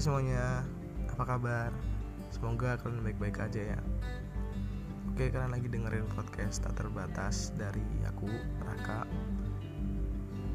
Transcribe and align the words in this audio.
Hai 0.00 0.08
semuanya, 0.08 0.64
apa 1.12 1.24
kabar? 1.28 1.68
Semoga 2.32 2.80
kalian 2.80 3.04
baik-baik 3.04 3.36
aja 3.36 3.76
ya. 3.76 3.80
Oke, 5.12 5.28
kalian 5.28 5.52
lagi 5.52 5.68
dengerin 5.68 6.08
podcast 6.16 6.64
tak 6.64 6.72
terbatas 6.80 7.52
dari 7.60 7.84
aku, 8.08 8.24
Raka. 8.64 9.04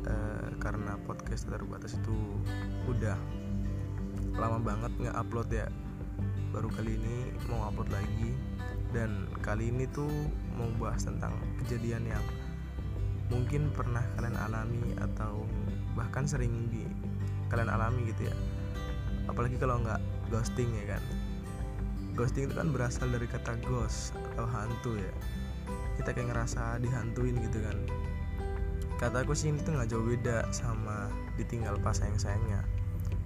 E, 0.02 0.14
karena 0.57 0.97
podcast 1.05 1.46
tak 1.46 1.61
terbatas 1.61 1.93
itu 1.93 2.42
udah 2.89 3.14
lama 4.34 4.66
banget 4.66 4.89
nggak 4.97 5.14
upload 5.14 5.54
ya. 5.54 5.70
Baru 6.50 6.73
kali 6.73 6.98
ini 6.98 7.30
mau 7.46 7.70
upload 7.70 7.93
lagi 7.93 8.34
dan 8.98 9.30
kali 9.46 9.70
ini 9.70 9.86
tuh 9.93 10.09
mau 10.57 10.73
bahas 10.82 11.05
tentang 11.05 11.38
kejadian 11.62 12.02
yang 12.02 12.25
mungkin 13.29 13.70
pernah 13.78 14.01
kalian 14.18 14.42
alami 14.42 14.98
atau 14.98 15.46
bahkan 15.93 16.25
sering 16.25 16.65
di 16.73 16.82
kalian 17.54 17.70
alami 17.70 18.09
gitu 18.09 18.25
ya 18.25 18.54
apalagi 19.29 19.57
kalau 19.60 19.82
nggak 19.82 20.02
ghosting 20.29 20.70
ya 20.84 20.97
kan. 20.97 21.04
Ghosting 22.15 22.47
itu 22.47 22.56
kan 22.56 22.71
berasal 22.71 23.11
dari 23.11 23.28
kata 23.28 23.60
ghost 23.68 24.15
atau 24.34 24.48
hantu 24.48 24.96
ya. 24.96 25.14
Kita 26.00 26.15
kayak 26.15 26.32
ngerasa 26.32 26.79
dihantuin 26.79 27.36
gitu 27.43 27.60
kan. 27.64 27.78
Kataku 28.96 29.36
sih 29.36 29.51
ini 29.51 29.60
tuh 29.60 29.75
nggak 29.75 29.92
jauh 29.92 30.06
beda 30.07 30.48
sama 30.56 31.11
ditinggal 31.36 31.75
pas 31.84 32.00
sayang 32.00 32.16
sayangnya 32.16 32.64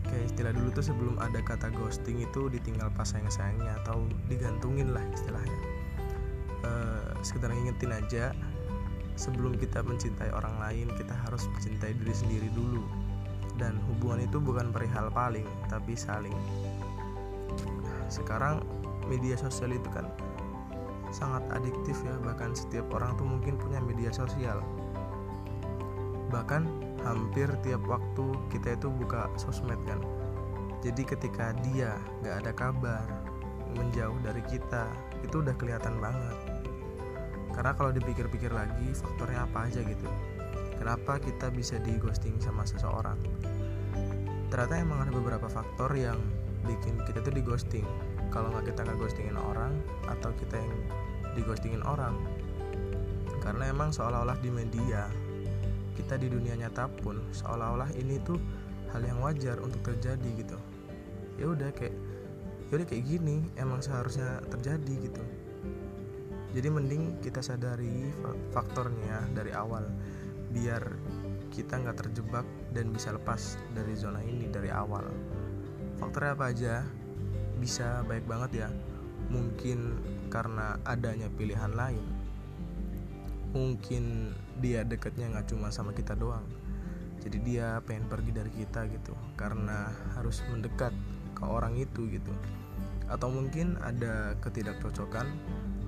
kayak 0.09 0.25
istilah 0.31 0.51
dulu 0.55 0.69
tuh 0.73 0.85
sebelum 0.85 1.15
ada 1.21 1.39
kata 1.45 1.69
ghosting 1.75 2.23
itu 2.23 2.49
ditinggal 2.49 2.89
pas 2.97 3.05
sayang 3.05 3.29
sayangnya 3.29 3.77
atau 3.85 4.09
digantungin 4.25 4.89
lah 4.95 5.05
istilahnya. 5.13 5.59
E, 6.65 6.71
sekedar 7.21 7.53
ngingetin 7.53 7.93
aja 7.93 8.33
sebelum 9.19 9.55
kita 9.59 9.83
mencintai 9.83 10.31
orang 10.31 10.55
lain 10.63 10.87
kita 10.95 11.11
harus 11.27 11.45
mencintai 11.51 11.91
diri 11.91 12.15
sendiri 12.15 12.47
dulu 12.55 12.83
dan 13.59 13.77
hubungan 13.91 14.23
itu 14.23 14.39
bukan 14.39 14.71
perihal 14.71 15.11
paling 15.11 15.45
tapi 15.67 15.93
saling. 15.93 16.33
Sekarang 18.07 18.63
media 19.11 19.35
sosial 19.35 19.75
itu 19.75 19.85
kan 19.91 20.07
sangat 21.11 21.43
adiktif 21.53 21.99
ya. 22.01 22.15
Bahkan 22.23 22.55
setiap 22.55 22.87
orang 22.95 23.19
tuh 23.19 23.27
mungkin 23.27 23.59
punya 23.59 23.83
media 23.83 24.09
sosial. 24.09 24.63
Bahkan 26.31 26.65
hampir 27.03 27.51
tiap 27.61 27.83
waktu 27.85 28.25
kita 28.49 28.79
itu 28.79 28.87
buka 28.89 29.27
sosmed 29.35 29.77
kan. 29.85 29.99
Jadi 30.79 31.03
ketika 31.03 31.51
dia 31.59 31.99
gak 32.23 32.47
ada 32.47 32.51
kabar 32.55 33.03
menjauh 33.75 34.15
dari 34.23 34.41
kita 34.47 34.87
itu 35.21 35.43
udah 35.43 35.53
kelihatan 35.59 35.99
banget. 35.99 36.37
Karena 37.51 37.75
kalau 37.75 37.91
dipikir-pikir 37.91 38.55
lagi 38.55 38.95
faktornya 38.95 39.43
apa 39.43 39.67
aja 39.67 39.83
gitu 39.83 40.07
kenapa 40.79 41.19
kita 41.19 41.51
bisa 41.51 41.75
di 41.83 41.99
ghosting 41.99 42.39
sama 42.39 42.63
seseorang? 42.63 43.19
Ternyata 44.49 44.79
emang 44.81 45.05
ada 45.05 45.11
beberapa 45.13 45.45
faktor 45.45 45.93
yang 45.93 46.17
bikin 46.65 46.97
kita 47.05 47.21
tuh 47.21 47.35
di 47.35 47.43
ghosting 47.43 47.85
kalau 48.33 48.49
nggak 48.55 48.73
kita 48.73 48.87
nggak 48.87 48.97
ghostingin 48.97 49.37
orang 49.37 49.77
atau 50.09 50.31
kita 50.39 50.57
yang 50.57 50.73
di 51.35 51.41
ghostingin 51.45 51.83
orang. 51.85 52.17
Karena 53.43 53.69
emang 53.69 53.93
seolah-olah 53.93 54.39
di 54.41 54.49
media 54.49 55.05
kita 55.99 56.15
di 56.15 56.31
dunia 56.31 56.55
nyata 56.55 56.87
pun 57.03 57.19
seolah-olah 57.35 57.91
ini 57.99 58.23
tuh 58.23 58.39
hal 58.95 59.03
yang 59.03 59.19
wajar 59.19 59.59
untuk 59.59 59.83
terjadi 59.83 60.29
gitu. 60.39 60.57
Ya 61.35 61.51
udah 61.51 61.69
kayak 61.75 61.93
ya 62.69 62.73
udah 62.79 62.87
kayak 62.87 63.03
gini 63.03 63.43
emang 63.59 63.83
seharusnya 63.83 64.39
terjadi 64.47 64.93
gitu. 65.11 65.23
Jadi 66.49 66.67
mending 66.73 67.21
kita 67.21 67.45
sadari 67.45 68.09
faktornya 68.49 69.29
dari 69.37 69.53
awal 69.53 69.85
biar 70.49 70.81
kita 71.49 71.81
nggak 71.81 72.07
terjebak 72.07 72.45
dan 72.73 72.93
bisa 72.93 73.13
lepas 73.13 73.57
dari 73.73 73.93
zona 73.97 74.21
ini 74.23 74.47
dari 74.49 74.69
awal. 74.69 75.05
Faktornya 75.97 76.33
apa 76.37 76.45
aja? 76.49 76.75
Bisa 77.59 78.05
baik 78.07 78.25
banget 78.29 78.65
ya. 78.65 78.69
Mungkin 79.29 79.99
karena 80.31 80.77
adanya 80.85 81.27
pilihan 81.33 81.73
lain. 81.73 82.05
Mungkin 83.51 84.33
dia 84.61 84.85
deketnya 84.85 85.33
nggak 85.33 85.51
cuma 85.51 85.73
sama 85.73 85.91
kita 85.91 86.13
doang. 86.13 86.45
Jadi 87.19 87.37
dia 87.43 87.83
pengen 87.83 88.07
pergi 88.07 88.31
dari 88.31 88.51
kita 88.53 88.87
gitu 88.87 89.11
karena 89.35 89.91
harus 90.15 90.39
mendekat 90.47 90.95
ke 91.35 91.43
orang 91.43 91.75
itu 91.75 92.07
gitu. 92.07 92.31
Atau 93.11 93.33
mungkin 93.33 93.75
ada 93.81 94.37
ketidakcocokan 94.39 95.27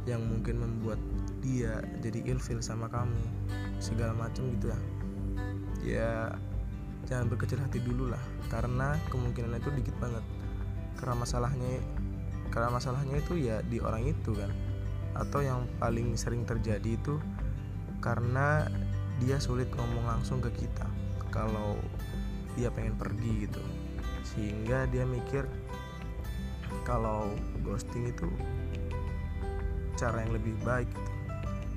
yang 0.09 0.22
mungkin 0.25 0.57
membuat 0.62 0.97
dia 1.45 1.81
jadi 2.01 2.25
ilfil 2.25 2.62
sama 2.62 2.89
kamu 2.89 3.22
segala 3.78 4.17
macam 4.17 4.50
gitu 4.57 4.73
ya 4.73 4.79
ya 5.81 6.12
jangan 7.09 7.28
berkecil 7.34 7.57
hati 7.62 7.81
dulu 7.81 8.13
lah 8.13 8.22
karena 8.51 9.00
kemungkinan 9.07 9.57
itu 9.57 9.69
dikit 9.73 9.95
banget. 9.97 10.23
Karena 11.00 11.16
masalahnya 11.23 11.79
karena 12.51 12.69
masalahnya 12.69 13.16
itu 13.23 13.40
ya 13.40 13.63
di 13.66 13.79
orang 13.79 14.06
itu 14.06 14.35
kan. 14.35 14.51
Atau 15.16 15.44
yang 15.44 15.66
paling 15.79 16.16
sering 16.16 16.44
terjadi 16.44 17.00
itu 17.00 17.17
karena 18.03 18.67
dia 19.22 19.38
sulit 19.38 19.69
ngomong 19.75 20.07
langsung 20.07 20.41
ke 20.41 20.50
kita 20.56 20.88
kalau 21.31 21.79
dia 22.59 22.67
pengen 22.72 23.00
pergi 23.00 23.47
gitu. 23.47 23.63
Sehingga 24.28 24.85
dia 24.91 25.07
mikir 25.07 25.47
kalau 26.88 27.31
ghosting 27.63 28.07
itu 28.11 28.28
cara 30.01 30.25
yang 30.25 30.34
lebih 30.34 30.57
baik 30.66 30.89
gitu. 30.89 31.12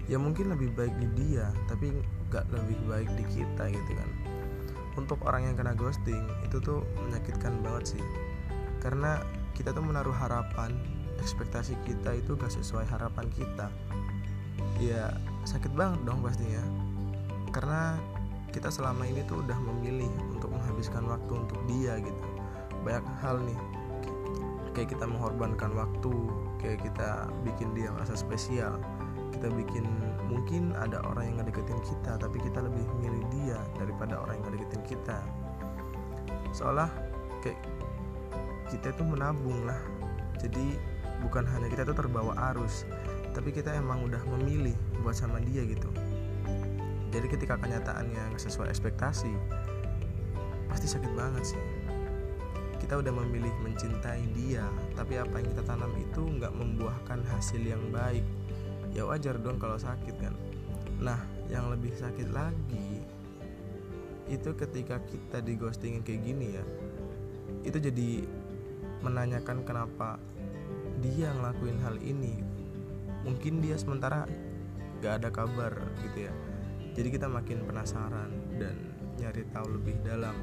ya 0.09 0.17
mungkin 0.17 0.49
lebih 0.53 0.73
baik 0.73 0.97
di 0.97 1.09
dia 1.12 1.53
tapi 1.69 1.93
gak 2.33 2.49
lebih 2.49 2.77
baik 2.89 3.09
di 3.21 3.25
kita 3.29 3.69
gitu 3.69 3.93
kan. 3.93 4.11
Untuk 4.97 5.21
orang 5.27 5.53
yang 5.53 5.57
kena 5.59 5.77
ghosting 5.77 6.25
itu 6.47 6.57
tuh 6.59 6.81
menyakitkan 7.05 7.61
banget 7.61 7.97
sih. 7.99 8.05
Karena 8.81 9.21
kita 9.53 9.71
tuh 9.77 9.84
menaruh 9.84 10.15
harapan 10.15 10.75
ekspektasi 11.23 11.79
kita 11.87 12.17
itu 12.17 12.34
gak 12.34 12.51
sesuai 12.51 12.89
harapan 12.89 13.29
kita. 13.33 13.69
Ya 14.81 15.15
sakit 15.47 15.73
banget 15.77 16.03
dong 16.09 16.25
pastinya. 16.25 16.63
Karena 17.55 17.99
kita 18.51 18.71
selama 18.71 19.07
ini 19.07 19.23
tuh 19.27 19.43
udah 19.43 19.59
memilih 19.59 20.11
untuk 20.31 20.51
menghabiskan 20.51 21.07
waktu 21.07 21.33
untuk 21.33 21.59
dia 21.71 21.99
gitu. 22.03 22.23
Banyak 22.83 23.07
hal 23.23 23.43
nih 23.43 23.59
kayak 24.75 24.91
kita 24.99 25.07
mengorbankan 25.07 25.71
waktu 25.79 26.13
kayak 26.65 26.81
kita 26.81 27.29
bikin 27.45 27.77
dia 27.77 27.93
merasa 27.93 28.17
spesial. 28.17 28.81
Kita 29.37 29.53
bikin 29.53 29.85
mungkin 30.25 30.73
ada 30.73 31.05
orang 31.05 31.29
yang 31.29 31.37
ngedeketin 31.45 31.77
kita 31.85 32.17
tapi 32.17 32.41
kita 32.41 32.65
lebih 32.65 32.89
milih 33.05 33.25
dia 33.37 33.61
daripada 33.77 34.17
orang 34.25 34.41
yang 34.41 34.45
ngedeketin 34.49 34.83
kita. 34.89 35.21
Seolah 36.57 36.89
kayak 37.45 37.61
kita 38.73 38.97
itu 38.97 39.05
menabung 39.05 39.69
lah. 39.69 39.77
Jadi 40.41 40.81
bukan 41.21 41.45
hanya 41.45 41.69
kita 41.69 41.85
tuh 41.85 41.93
terbawa 41.93 42.33
arus 42.57 42.89
tapi 43.37 43.51
kita 43.53 43.75
emang 43.77 44.07
udah 44.09 44.23
memilih 44.39 44.75
buat 45.05 45.13
sama 45.13 45.45
dia 45.45 45.61
gitu. 45.69 45.93
Jadi 47.13 47.27
ketika 47.29 47.61
kenyataannya 47.61 48.41
sesuai 48.41 48.73
ekspektasi 48.73 49.31
pasti 50.73 50.87
sakit 50.91 51.13
banget 51.15 51.55
sih 51.55 51.63
kita 52.84 53.00
udah 53.00 53.17
memilih 53.17 53.49
mencintai 53.65 54.28
dia 54.37 54.69
tapi 54.93 55.17
apa 55.17 55.41
yang 55.41 55.49
kita 55.56 55.65
tanam 55.65 55.89
itu 55.97 56.21
nggak 56.21 56.53
membuahkan 56.53 57.25
hasil 57.33 57.65
yang 57.65 57.81
baik. 57.89 58.21
Ya 58.93 59.09
wajar 59.09 59.41
dong 59.41 59.56
kalau 59.56 59.81
sakit 59.81 60.12
kan? 60.21 60.37
Nah 61.00 61.17
yang 61.49 61.72
lebih 61.72 61.97
sakit 61.97 62.28
lagi 62.28 63.00
itu 64.28 64.53
ketika 64.53 65.00
kita 65.00 65.41
di 65.41 65.56
ghostingin 65.56 66.05
kayak 66.05 66.28
gini 66.28 66.61
ya 66.61 66.65
itu 67.65 67.81
jadi 67.81 68.28
menanyakan 69.01 69.65
kenapa 69.65 70.21
dia 71.01 71.33
ngelakuin 71.33 71.81
hal 71.81 71.97
ini. 72.05 72.45
Mungkin 73.25 73.65
dia 73.65 73.81
sementara 73.81 74.28
gak 75.01 75.25
ada 75.25 75.33
kabar 75.33 75.72
gitu 76.04 76.28
ya. 76.28 76.34
Jadi 76.92 77.09
kita 77.16 77.33
makin 77.33 77.65
penasaran 77.65 78.28
dan 78.60 78.77
nyari 79.16 79.48
tahu 79.57 79.81
lebih 79.81 79.97
dalam 80.04 80.36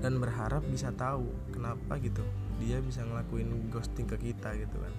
dan 0.00 0.16
berharap 0.16 0.64
bisa 0.68 0.88
tahu 0.96 1.28
kenapa 1.52 2.00
gitu 2.00 2.24
dia 2.60 2.80
bisa 2.84 3.00
ngelakuin 3.04 3.72
ghosting 3.72 4.04
ke 4.04 4.20
kita 4.20 4.52
gitu 4.56 4.76
kan. 4.76 4.94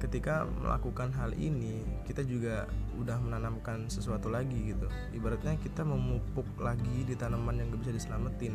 Ketika 0.00 0.48
melakukan 0.48 1.12
hal 1.12 1.34
ini 1.36 1.82
kita 2.06 2.24
juga 2.24 2.70
udah 2.96 3.18
menanamkan 3.20 3.90
sesuatu 3.90 4.30
lagi 4.30 4.72
gitu. 4.72 4.86
Ibaratnya 5.12 5.58
kita 5.60 5.82
memupuk 5.82 6.46
lagi 6.62 7.04
di 7.04 7.18
tanaman 7.18 7.58
yang 7.58 7.74
gak 7.74 7.82
bisa 7.84 7.92
diselamatin. 7.92 8.54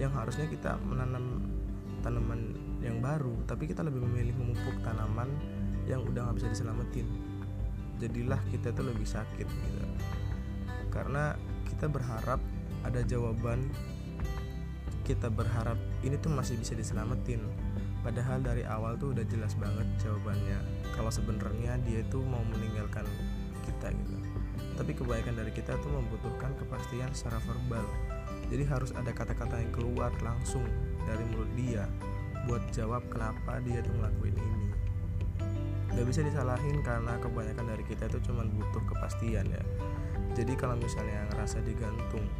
Yang 0.00 0.12
harusnya 0.16 0.46
kita 0.48 0.80
menanam 0.80 1.44
tanaman 2.00 2.56
yang 2.80 3.04
baru 3.04 3.36
tapi 3.44 3.68
kita 3.68 3.84
lebih 3.84 4.00
memilih 4.00 4.32
memupuk 4.40 4.80
tanaman 4.80 5.28
yang 5.84 6.00
udah 6.08 6.32
gak 6.32 6.40
bisa 6.40 6.48
diselamatin. 6.50 7.06
Jadilah 8.00 8.40
kita 8.48 8.72
tuh 8.72 8.88
lebih 8.88 9.04
sakit 9.04 9.44
gitu. 9.44 9.86
Karena 10.88 11.36
kita 11.68 11.86
berharap 11.86 12.40
ada 12.80 13.04
jawaban 13.04 13.68
kita 15.10 15.26
berharap 15.26 15.74
ini 16.06 16.14
tuh 16.22 16.30
masih 16.30 16.54
bisa 16.54 16.78
diselamatin. 16.78 17.42
Padahal 18.06 18.38
dari 18.46 18.62
awal 18.62 18.94
tuh 18.94 19.10
udah 19.10 19.26
jelas 19.26 19.58
banget 19.58 19.82
jawabannya. 20.06 20.62
Kalau 20.94 21.10
sebenarnya 21.10 21.82
dia 21.82 22.06
itu 22.06 22.22
mau 22.22 22.46
meninggalkan 22.46 23.02
kita 23.66 23.90
gitu. 23.90 24.14
Tapi 24.78 24.94
kebanyakan 24.94 25.34
dari 25.34 25.50
kita 25.50 25.74
tuh 25.82 25.90
membutuhkan 25.90 26.54
kepastian 26.62 27.10
secara 27.10 27.42
verbal. 27.42 27.82
Jadi 28.54 28.62
harus 28.70 28.94
ada 28.94 29.10
kata-kata 29.10 29.58
yang 29.58 29.74
keluar 29.74 30.14
langsung 30.22 30.62
dari 31.02 31.26
mulut 31.34 31.50
dia 31.58 31.90
buat 32.46 32.62
jawab 32.70 33.02
kenapa 33.10 33.58
dia 33.66 33.82
tuh 33.82 33.92
ngelakuin 33.98 34.38
ini. 34.38 34.68
Gak 35.90 36.06
bisa 36.06 36.22
disalahin 36.22 36.86
karena 36.86 37.18
kebanyakan 37.18 37.66
dari 37.66 37.82
kita 37.82 38.06
itu 38.06 38.30
cuma 38.30 38.46
butuh 38.46 38.82
kepastian 38.94 39.50
ya. 39.50 39.64
Jadi 40.38 40.54
kalau 40.54 40.78
misalnya 40.78 41.26
ngerasa 41.34 41.58
digantung 41.66 42.30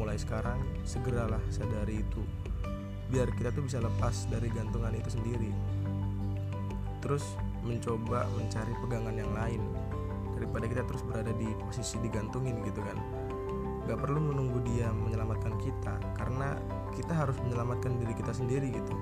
mulai 0.00 0.16
sekarang 0.16 0.56
segeralah 0.88 1.44
sadari 1.52 2.00
itu. 2.00 2.24
Biar 3.12 3.28
kita 3.36 3.52
tuh 3.52 3.68
bisa 3.68 3.84
lepas 3.84 4.24
dari 4.32 4.48
gantungan 4.48 4.96
itu 4.96 5.12
sendiri. 5.12 5.52
Terus 7.04 7.36
mencoba 7.60 8.24
mencari 8.32 8.72
pegangan 8.80 9.12
yang 9.12 9.28
lain 9.36 9.60
daripada 10.40 10.64
kita 10.64 10.82
terus 10.88 11.04
berada 11.04 11.36
di 11.36 11.52
posisi 11.60 12.00
digantungin 12.00 12.64
gitu 12.64 12.80
kan. 12.80 12.96
Gak 13.84 14.00
perlu 14.00 14.24
menunggu 14.24 14.64
dia 14.64 14.88
menyelamatkan 14.88 15.60
kita 15.60 16.00
karena 16.16 16.56
kita 16.96 17.12
harus 17.12 17.36
menyelamatkan 17.44 18.00
diri 18.00 18.16
kita 18.16 18.32
sendiri 18.32 18.72
gitu. 18.72 18.96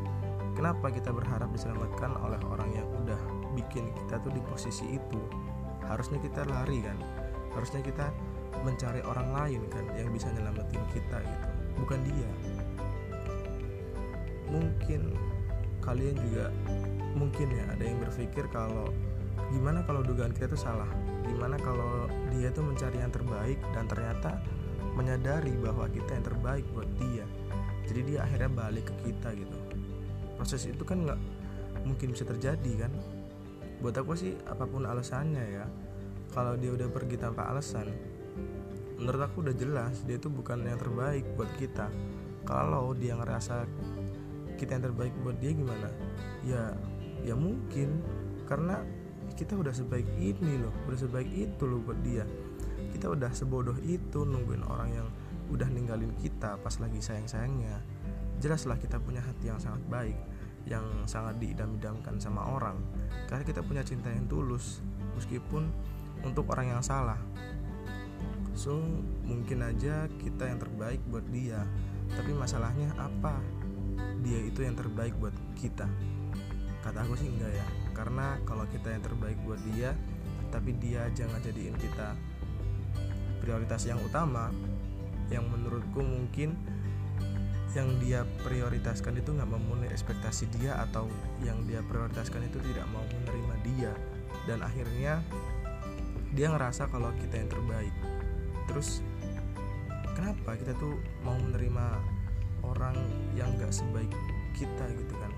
Kenapa 0.58 0.90
kita 0.90 1.14
berharap 1.14 1.54
diselamatkan 1.54 2.18
oleh 2.18 2.42
orang 2.50 2.74
yang 2.74 2.88
udah 3.06 3.20
bikin 3.54 3.94
kita 3.94 4.18
tuh 4.18 4.34
di 4.34 4.42
posisi 4.42 4.98
itu? 4.98 5.20
Harusnya 5.86 6.18
kita 6.18 6.42
lari 6.50 6.82
kan? 6.82 6.98
Harusnya 7.54 7.78
kita 7.86 8.10
mencari 8.62 9.00
orang 9.04 9.28
lain 9.34 9.62
kan 9.70 9.84
yang 9.94 10.10
bisa 10.10 10.30
nyelamatin 10.32 10.82
kita 10.90 11.18
gitu. 11.22 11.46
Bukan 11.82 11.98
dia. 12.06 12.30
Mungkin 14.48 15.00
kalian 15.84 16.16
juga 16.20 16.52
mungkin 17.16 17.48
ya 17.48 17.64
ada 17.72 17.84
yang 17.84 17.98
berpikir 18.02 18.44
kalau 18.52 18.92
gimana 19.48 19.80
kalau 19.86 20.04
dugaan 20.04 20.32
kita 20.34 20.52
itu 20.52 20.58
salah? 20.60 20.88
Gimana 21.24 21.56
kalau 21.60 22.08
dia 22.32 22.52
tuh 22.52 22.64
mencari 22.64 23.00
yang 23.00 23.12
terbaik 23.12 23.58
dan 23.72 23.84
ternyata 23.88 24.40
menyadari 24.98 25.54
bahwa 25.60 25.86
kita 25.88 26.10
yang 26.18 26.24
terbaik 26.26 26.64
buat 26.74 26.88
dia. 26.98 27.24
Jadi 27.88 28.00
dia 28.14 28.26
akhirnya 28.26 28.50
balik 28.52 28.90
ke 28.90 28.94
kita 29.08 29.32
gitu. 29.38 29.58
Proses 30.36 30.66
itu 30.68 30.82
kan 30.84 31.06
nggak 31.06 31.20
mungkin 31.86 32.12
bisa 32.12 32.26
terjadi 32.26 32.88
kan? 32.88 32.92
Buat 33.78 34.02
aku 34.02 34.18
sih 34.18 34.34
apa 34.44 34.66
pun 34.66 34.84
alasannya 34.84 35.44
ya. 35.46 35.66
Kalau 36.34 36.58
dia 36.60 36.74
udah 36.76 36.88
pergi 36.92 37.16
tanpa 37.16 37.48
alasan 37.48 38.17
menurut 38.98 39.22
aku 39.30 39.46
udah 39.46 39.54
jelas 39.54 40.02
dia 40.04 40.18
itu 40.18 40.26
bukan 40.26 40.66
yang 40.66 40.78
terbaik 40.78 41.24
buat 41.38 41.48
kita. 41.56 41.86
Kalau 42.42 42.92
dia 42.98 43.14
ngerasa 43.14 43.64
kita 44.58 44.78
yang 44.78 44.84
terbaik 44.90 45.14
buat 45.22 45.38
dia 45.38 45.54
gimana? 45.54 45.88
Ya 46.42 46.74
ya 47.22 47.38
mungkin. 47.38 48.02
Karena 48.44 48.82
kita 49.38 49.54
udah 49.54 49.70
sebaik 49.70 50.08
ini 50.18 50.58
loh 50.58 50.74
udah 50.90 50.98
sebaik 50.98 51.30
itu 51.30 51.64
loh 51.64 51.78
buat 51.80 51.98
dia. 52.02 52.26
Kita 52.90 53.14
udah 53.14 53.30
sebodoh 53.30 53.78
itu 53.86 54.26
nungguin 54.26 54.66
orang 54.66 54.90
yang 54.90 55.08
udah 55.48 55.68
ninggalin 55.70 56.12
kita 56.18 56.58
pas 56.58 56.74
lagi 56.82 56.98
sayang-sayangnya. 56.98 57.78
Jelaslah 58.42 58.78
kita 58.82 58.98
punya 58.98 59.22
hati 59.22 59.50
yang 59.50 59.62
sangat 59.62 59.82
baik 59.86 60.18
yang 60.68 60.84
sangat 61.08 61.40
diidam-idamkan 61.40 62.20
sama 62.20 62.44
orang. 62.44 62.76
Karena 63.24 63.40
kita 63.46 63.64
punya 63.64 63.80
cinta 63.80 64.12
yang 64.12 64.28
tulus 64.28 64.84
meskipun 65.16 65.70
untuk 66.26 66.50
orang 66.50 66.76
yang 66.76 66.82
salah 66.82 67.16
so 68.58 68.82
mungkin 69.22 69.62
aja 69.62 70.10
kita 70.18 70.50
yang 70.50 70.58
terbaik 70.58 70.98
buat 71.06 71.22
dia. 71.30 71.62
Tapi 72.10 72.34
masalahnya 72.34 72.90
apa? 72.98 73.38
Dia 74.26 74.50
itu 74.50 74.66
yang 74.66 74.74
terbaik 74.74 75.14
buat 75.22 75.32
kita. 75.54 75.86
Kata 76.82 77.06
aku 77.06 77.14
sih 77.14 77.30
enggak 77.30 77.54
ya. 77.54 77.66
Karena 77.94 78.34
kalau 78.42 78.66
kita 78.66 78.90
yang 78.90 79.06
terbaik 79.06 79.38
buat 79.46 79.62
dia 79.62 79.94
tapi 80.50 80.74
dia 80.80 81.06
jangan 81.12 81.38
jadiin 81.44 81.76
kita 81.76 82.16
prioritas 83.44 83.84
yang 83.84 84.00
utama 84.00 84.48
yang 85.28 85.44
menurutku 85.44 86.00
mungkin 86.00 86.56
yang 87.76 88.00
dia 88.00 88.24
prioritaskan 88.48 89.20
itu 89.20 89.36
nggak 89.36 89.44
memenuhi 89.44 89.92
ekspektasi 89.92 90.48
dia 90.56 90.80
atau 90.88 91.04
yang 91.44 91.60
dia 91.68 91.84
prioritaskan 91.84 92.48
itu 92.48 92.58
tidak 92.72 92.88
mau 92.90 93.06
menerima 93.06 93.54
dia. 93.62 93.92
Dan 94.50 94.64
akhirnya 94.66 95.22
dia 96.32 96.48
ngerasa 96.50 96.90
kalau 96.90 97.12
kita 97.20 97.38
yang 97.38 97.52
terbaik 97.52 98.17
terus 98.68 99.00
kenapa 100.12 100.54
kita 100.60 100.76
tuh 100.76 101.00
mau 101.24 101.34
menerima 101.34 101.86
orang 102.62 102.96
yang 103.32 103.48
gak 103.56 103.72
sebaik 103.72 104.12
kita 104.52 104.84
gitu 104.92 105.14
kan? 105.16 105.32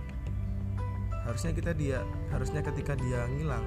Harusnya 1.24 1.54
kita 1.54 1.72
dia 1.76 2.02
harusnya 2.34 2.60
ketika 2.64 2.98
dia 2.98 3.24
ngilang 3.30 3.62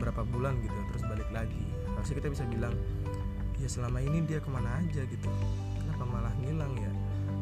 berapa 0.00 0.24
bulan 0.24 0.56
gitu 0.60 0.76
terus 0.92 1.02
balik 1.08 1.28
lagi 1.32 1.64
harusnya 1.96 2.16
kita 2.20 2.28
bisa 2.28 2.44
bilang 2.52 2.76
ya 3.56 3.68
selama 3.72 4.04
ini 4.04 4.20
dia 4.24 4.38
ke 4.40 4.48
mana 4.52 4.80
aja 4.80 5.02
gitu. 5.08 5.28
Kenapa 5.80 6.04
malah 6.04 6.34
ngilang 6.44 6.76
ya? 6.76 6.92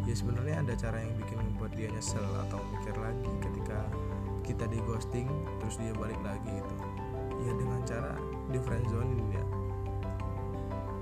Ya 0.07 0.15
sebenarnya 0.15 0.63
ada 0.63 0.75
cara 0.79 1.03
yang 1.03 1.15
bikin 1.19 1.39
buat 1.59 1.75
dia 1.75 1.91
nyesel 1.91 2.23
atau 2.49 2.63
mikir 2.71 2.95
lagi 2.99 3.33
ketika 3.43 3.79
kita 4.47 4.65
di 4.71 4.79
ghosting 4.87 5.27
terus 5.59 5.77
dia 5.77 5.93
balik 5.97 6.19
lagi 6.23 6.49
gitu. 6.49 6.75
Ya 7.45 7.53
dengan 7.59 7.81
cara 7.83 8.15
di 8.49 8.59
friendzone 8.63 9.13
ya 9.35 9.45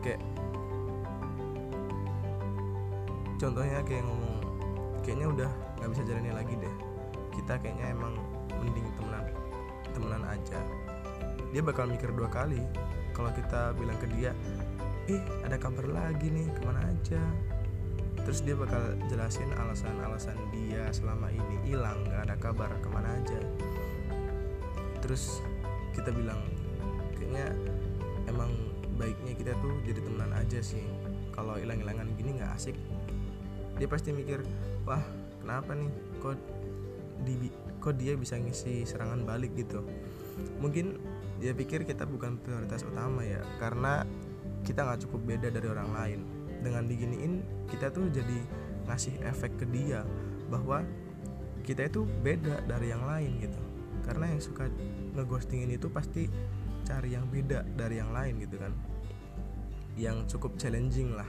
kayak 0.03 0.21
contohnya 3.39 3.83
kayak 3.83 4.05
ngomong 4.07 4.35
kayaknya 5.03 5.27
udah 5.31 5.51
nggak 5.79 5.91
bisa 5.95 6.03
jalannya 6.07 6.35
lagi 6.35 6.55
deh. 6.59 6.75
Kita 7.33 7.59
kayaknya 7.59 7.87
emang 7.91 8.15
mending 8.61 8.87
temenan 8.99 9.25
temenan 9.95 10.23
aja. 10.27 10.61
Dia 11.51 11.63
bakal 11.63 11.91
mikir 11.91 12.11
dua 12.15 12.31
kali 12.31 12.61
kalau 13.13 13.31
kita 13.35 13.75
bilang 13.77 13.99
ke 13.99 14.07
dia 14.15 14.31
eh 15.11 15.19
ada 15.43 15.59
kabar 15.59 15.85
lagi 15.91 16.31
nih 16.31 16.47
ke 16.55 16.61
mana 16.63 16.87
aja? 16.87 17.23
Terus 18.23 18.47
dia 18.47 18.55
bakal 18.55 18.95
jelasin 19.11 19.51
alasan-alasan 19.59 20.39
dia 20.55 20.87
selama 20.95 21.27
ini 21.35 21.59
hilang 21.67 22.07
nggak 22.07 22.31
ada 22.31 22.37
kabar 22.39 22.71
ke 22.79 22.89
mana 22.91 23.11
aja. 23.11 23.41
Terus 25.03 25.43
kita 25.91 26.15
bilang 26.15 26.39
kayaknya 27.19 27.51
emang 28.31 28.72
baiknya 29.03 29.35
kita 29.35 29.53
tuh 29.59 29.83
jadi 29.83 29.99
temenan 29.99 30.31
aja 30.31 30.63
sih. 30.63 30.87
Kalau 31.35 31.59
hilang-hilangan 31.59 32.15
gini 32.15 32.39
nggak 32.39 32.55
asik. 32.55 32.79
Dia 33.83 33.91
pasti 33.91 34.15
mikir 34.15 34.47
wah 34.87 35.03
kenapa 35.43 35.75
nih? 35.75 35.91
Kok 36.23 36.39
di 37.27 37.51
kok 37.83 37.99
dia 37.99 38.15
bisa 38.15 38.39
ngisi 38.39 38.87
serangan 38.87 39.27
balik 39.27 39.59
gitu? 39.59 39.83
Mungkin 40.63 41.03
dia 41.43 41.51
pikir 41.51 41.83
kita 41.83 42.07
bukan 42.07 42.39
prioritas 42.39 42.87
utama 42.87 43.27
ya 43.27 43.43
karena 43.59 44.07
kita 44.63 44.87
nggak 44.87 45.03
cukup 45.11 45.21
beda 45.35 45.49
dari 45.51 45.67
orang 45.67 45.91
lain. 45.91 46.21
Dengan 46.63 46.87
diginiin 46.87 47.67
kita 47.67 47.91
tuh 47.91 48.07
jadi 48.15 48.39
ngasih 48.87 49.19
efek 49.27 49.59
ke 49.59 49.67
dia 49.67 50.07
bahwa 50.47 50.87
kita 51.67 51.91
itu 51.91 52.07
beda 52.23 52.63
dari 52.71 52.95
yang 52.95 53.03
lain 53.03 53.43
gitu. 53.43 53.59
Karena 54.07 54.31
yang 54.31 54.39
suka 54.39 54.71
ngeghostingin 55.19 55.75
itu 55.75 55.91
pasti 55.91 56.31
cari 56.87 57.15
yang 57.15 57.27
beda 57.31 57.67
dari 57.75 57.99
yang 57.99 58.11
lain 58.11 58.43
gitu 58.43 58.59
kan 58.59 58.75
yang 59.97 60.25
cukup 60.29 60.57
challenging 60.57 61.13
lah. 61.13 61.29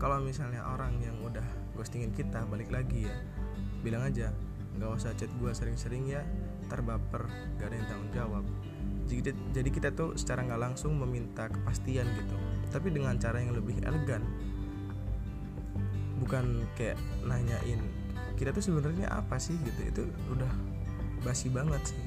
Kalau 0.00 0.20
misalnya 0.20 0.64
orang 0.64 0.98
yang 1.00 1.16
udah 1.22 1.44
ghostingin 1.76 2.12
kita 2.14 2.46
balik 2.48 2.70
lagi 2.70 3.08
ya 3.08 3.16
bilang 3.84 4.06
aja 4.08 4.32
nggak 4.74 4.90
usah 4.90 5.12
chat 5.14 5.30
gue 5.38 5.52
sering-sering 5.52 6.08
ya 6.08 6.24
terbaper 6.66 7.28
gak 7.60 7.68
ada 7.70 7.76
yang 7.76 7.86
tanggung 7.86 8.12
jawab. 8.14 8.44
Jadi, 9.04 9.36
jadi 9.52 9.68
kita 9.68 9.88
tuh 9.92 10.16
secara 10.16 10.40
nggak 10.48 10.60
langsung 10.60 10.96
meminta 10.96 11.52
kepastian 11.52 12.08
gitu 12.16 12.36
tapi 12.72 12.88
dengan 12.90 13.20
cara 13.20 13.38
yang 13.38 13.52
lebih 13.52 13.78
elegan. 13.84 14.24
Bukan 16.18 16.64
kayak 16.74 16.96
nanyain 17.28 17.84
kita 18.34 18.50
tuh 18.50 18.64
sebenarnya 18.64 19.06
apa 19.14 19.38
sih? 19.38 19.54
gitu 19.62 19.80
itu 19.86 20.02
udah 20.32 20.50
basi 21.22 21.52
banget 21.52 21.94
sih. 21.94 22.02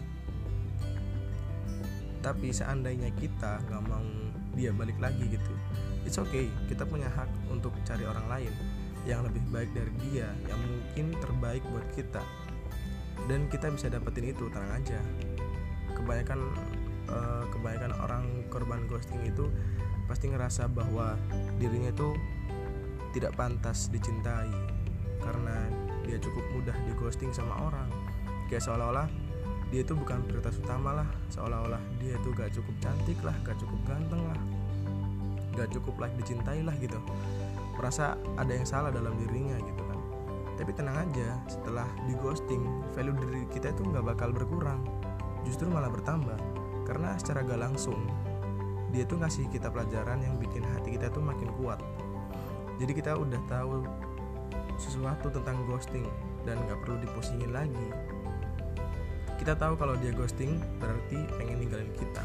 Tapi 2.19 2.51
seandainya 2.51 3.13
kita 3.15 3.63
nggak 3.63 3.83
mau 3.87 4.03
dia 4.57 4.73
balik 4.73 4.97
lagi 4.97 5.21
gitu. 5.29 5.53
It's 6.03 6.17
okay 6.17 6.49
kita 6.65 6.83
punya 6.89 7.07
hak 7.13 7.29
untuk 7.53 7.71
cari 7.85 8.03
orang 8.03 8.25
lain 8.25 8.53
yang 9.05 9.23
lebih 9.23 9.39
baik 9.53 9.71
dari 9.71 9.93
dia 10.09 10.27
yang 10.49 10.59
mungkin 10.59 11.15
terbaik 11.21 11.63
buat 11.69 11.85
kita. 11.93 12.23
Dan 13.29 13.45
kita 13.47 13.69
bisa 13.69 13.87
dapetin 13.87 14.33
itu 14.33 14.49
tenang 14.49 14.81
aja. 14.81 14.99
Kebanyakan 15.93 16.39
uh, 17.07 17.43
kebanyakan 17.53 17.93
orang 18.01 18.25
korban 18.49 18.83
ghosting 18.89 19.21
itu 19.23 19.47
pasti 20.09 20.31
ngerasa 20.31 20.71
bahwa 20.71 21.15
dirinya 21.59 21.93
itu 21.93 22.17
tidak 23.15 23.35
pantas 23.39 23.87
dicintai 23.89 24.51
karena 25.23 25.55
dia 26.07 26.17
cukup 26.21 26.43
mudah 26.55 26.77
di 26.87 26.91
ghosting 26.97 27.31
sama 27.31 27.67
orang. 27.71 27.89
Kayak 28.47 28.63
seolah-olah 28.63 29.07
dia 29.67 29.83
itu 29.83 29.93
bukan 29.93 30.23
prioritas 30.23 30.55
utama 30.63 31.03
lah. 31.03 31.07
Seolah-olah 31.31 31.81
dia 31.99 32.15
itu 32.15 32.29
gak 32.31 32.55
cukup 32.55 32.75
cantik 32.79 33.19
lah 33.23 33.35
gak 33.43 33.59
cukup 33.59 33.79
ganteng 33.83 34.21
lah. 34.23 34.39
Gak 35.59 35.69
cukup 35.75 35.95
lah 35.99 36.09
dicintai 36.15 36.63
lah 36.63 36.75
gitu. 36.79 36.99
Merasa 37.75 38.15
ada 38.39 38.51
yang 38.51 38.65
salah 38.67 38.89
dalam 38.89 39.13
dirinya 39.19 39.59
gitu 39.59 39.81
kan. 39.83 39.99
Tapi 40.55 40.71
tenang 40.73 40.97
aja 40.97 41.37
setelah 41.51 41.85
di 42.07 42.15
ghosting 42.17 42.63
value 42.95 43.13
diri 43.21 43.45
kita 43.53 43.75
itu 43.75 43.85
nggak 43.85 44.05
bakal 44.15 44.29
berkurang. 44.33 44.81
Justru 45.43 45.69
malah 45.69 45.91
bertambah. 45.91 46.39
Karena 46.87 47.19
secara 47.19 47.43
gak 47.43 47.59
langsung 47.59 47.99
dia 48.95 49.03
tuh 49.03 49.19
ngasih 49.19 49.51
kita 49.51 49.67
pelajaran 49.67 50.23
yang 50.23 50.39
bikin 50.39 50.63
hati 50.63 50.95
kita 50.95 51.11
tuh 51.11 51.19
makin 51.19 51.51
kuat. 51.59 51.83
Jadi 52.79 52.91
kita 52.95 53.19
udah 53.19 53.41
tahu 53.51 53.83
sesuatu 54.79 55.27
tentang 55.33 55.59
ghosting 55.67 56.05
dan 56.45 56.55
nggak 56.63 56.79
perlu 56.85 56.95
dipusingin 57.01 57.51
lagi 57.51 57.89
kita 59.47 59.63
tahu 59.63 59.79
kalau 59.79 59.95
dia 60.03 60.11
ghosting 60.11 60.59
berarti 60.75 61.23
pengen 61.39 61.63
ninggalin 61.63 61.87
kita. 61.95 62.19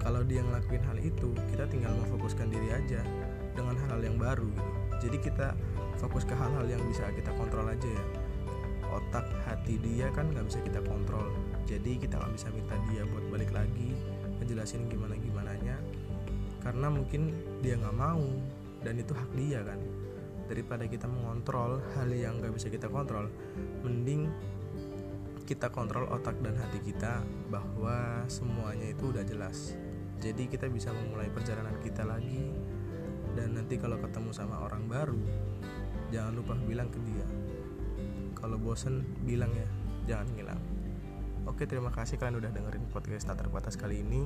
Kalau 0.00 0.24
dia 0.24 0.40
ngelakuin 0.40 0.80
hal 0.88 0.96
itu 0.96 1.36
kita 1.52 1.68
tinggal 1.68 1.92
memfokuskan 1.92 2.48
diri 2.48 2.72
aja 2.72 3.04
dengan 3.52 3.76
hal-hal 3.84 4.00
yang 4.00 4.16
baru 4.16 4.48
gitu. 4.48 4.72
Jadi 5.04 5.16
kita 5.28 5.52
fokus 6.00 6.24
ke 6.24 6.32
hal-hal 6.32 6.64
yang 6.64 6.80
bisa 6.88 7.04
kita 7.12 7.36
kontrol 7.36 7.68
aja 7.68 7.84
ya. 7.84 8.04
Otak 8.96 9.28
hati 9.44 9.76
dia 9.76 10.08
kan 10.16 10.32
nggak 10.32 10.48
bisa 10.48 10.64
kita 10.64 10.80
kontrol. 10.88 11.36
Jadi 11.68 12.00
kita 12.00 12.16
nggak 12.16 12.32
bisa 12.32 12.48
minta 12.48 12.80
dia 12.88 13.04
buat 13.12 13.28
balik 13.28 13.52
lagi 13.52 13.92
ngejelasin 14.40 14.88
gimana 14.88 15.20
gimana 15.20 15.52
nya 15.60 15.76
karena 16.64 16.88
mungkin 16.88 17.28
dia 17.60 17.76
nggak 17.76 17.92
mau 17.92 18.24
dan 18.80 18.96
itu 18.96 19.12
hak 19.12 19.28
dia 19.36 19.60
kan. 19.68 19.76
Daripada 20.48 20.88
kita 20.88 21.12
mengontrol 21.12 21.84
hal 21.92 22.08
yang 22.08 22.40
nggak 22.40 22.56
bisa 22.56 22.72
kita 22.72 22.88
kontrol 22.88 23.28
mending 23.84 24.32
kita 25.44 25.68
kontrol 25.68 26.08
otak 26.08 26.40
dan 26.40 26.56
hati 26.56 26.80
kita 26.80 27.20
bahwa 27.52 28.24
semuanya 28.32 28.88
itu 28.88 29.12
udah 29.12 29.24
jelas. 29.28 29.76
Jadi 30.24 30.48
kita 30.48 30.72
bisa 30.72 30.88
memulai 30.90 31.28
perjalanan 31.28 31.76
kita 31.84 32.00
lagi. 32.04 32.48
Dan 33.36 33.58
nanti 33.60 33.76
kalau 33.76 33.98
ketemu 33.98 34.30
sama 34.30 34.62
orang 34.62 34.86
baru 34.88 35.20
jangan 36.08 36.32
lupa 36.32 36.54
bilang 36.64 36.88
ke 36.88 36.96
dia. 37.04 37.26
Kalau 38.38 38.56
bosen 38.56 39.04
bilang 39.26 39.52
ya 39.52 39.68
jangan 40.08 40.28
ngilang. 40.32 40.62
Oke 41.44 41.68
terima 41.68 41.92
kasih 41.92 42.16
kalian 42.16 42.40
udah 42.40 42.50
dengerin 42.54 42.88
podcast 42.88 43.28
tak 43.28 43.44
terbatas 43.44 43.76
kali 43.76 44.00
ini. 44.00 44.24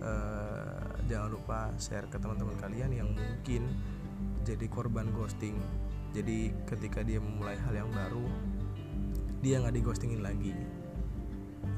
Uh, 0.00 0.96
jangan 1.10 1.34
lupa 1.34 1.74
share 1.76 2.08
ke 2.08 2.16
teman-teman 2.16 2.56
kalian 2.56 2.92
yang 2.94 3.08
mungkin 3.10 3.66
jadi 4.46 4.66
korban 4.70 5.10
ghosting. 5.10 5.58
Jadi 6.14 6.54
ketika 6.70 7.02
dia 7.02 7.18
memulai 7.18 7.58
hal 7.66 7.74
yang 7.74 7.90
baru 7.90 8.26
dia 9.40 9.60
nggak 9.60 9.74
digostingin 9.76 10.20
lagi. 10.20 10.52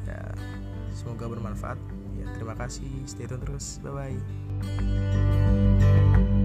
Ya 0.07 0.35
semoga 0.95 1.31
bermanfaat. 1.31 1.78
Ya 2.19 2.26
terima 2.35 2.54
kasih. 2.59 2.90
Stay 3.07 3.26
tune 3.26 3.42
terus. 3.42 3.78
Bye 3.83 4.19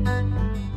bye 0.06 0.74